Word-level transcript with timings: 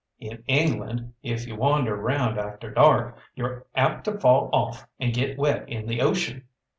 In 0.17 0.43
England, 0.47 1.13
if 1.21 1.45
you 1.47 1.55
wander 1.55 1.95
round 1.95 2.39
after 2.39 2.71
dark, 2.71 3.17
you're 3.35 3.67
apt 3.75 4.05
to 4.05 4.19
fall 4.19 4.49
off 4.51 4.87
and 4.99 5.13
get 5.13 5.37
wet 5.37 5.69
in 5.69 5.85
the 5.85 6.01
ocean. 6.01 6.45